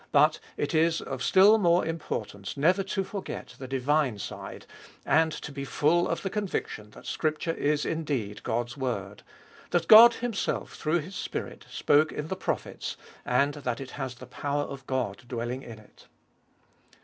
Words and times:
But 0.11 0.39
it 0.57 0.73
is 0.73 0.99
of 0.99 1.21
still 1.21 1.59
more 1.59 1.85
importance 1.85 2.57
never 2.57 2.81
to 2.81 3.03
forget 3.03 3.53
the 3.59 3.67
divine 3.67 4.17
side, 4.17 4.65
and 5.05 5.31
to 5.31 5.51
be 5.51 5.63
full 5.63 6.07
of 6.07 6.23
the 6.23 6.29
conviction 6.31 6.89
that 6.95 7.05
Scripture 7.05 7.53
is 7.53 7.85
indeed 7.85 8.41
God's 8.41 8.75
word; 8.75 9.21
that 9.69 9.87
God 9.87 10.15
Himself, 10.15 10.73
through 10.73 11.01
His 11.01 11.15
Spirit, 11.15 11.67
spoke 11.69 12.11
in 12.11 12.29
the 12.29 12.35
prophets, 12.35 12.97
and 13.25 13.53
that 13.53 13.79
it 13.79 13.91
has 13.91 14.15
the 14.15 14.25
power 14.25 14.63
of 14.63 14.87
God 14.87 15.21
dwelling 15.27 15.61
in 15.61 15.77
it. 15.77 16.07